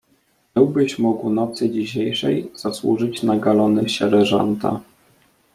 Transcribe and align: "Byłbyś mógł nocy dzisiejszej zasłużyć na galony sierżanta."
"Byłbyś 0.55 0.99
mógł 0.99 1.29
nocy 1.29 1.69
dzisiejszej 1.69 2.51
zasłużyć 2.55 3.23
na 3.23 3.35
galony 3.37 3.89
sierżanta." 3.89 4.79